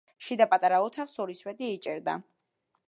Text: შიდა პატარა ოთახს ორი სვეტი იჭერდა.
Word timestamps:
შიდა 0.27 0.47
პატარა 0.53 0.79
ოთახს 0.85 1.13
ორი 1.27 1.39
სვეტი 1.43 1.71
იჭერდა. 1.77 2.19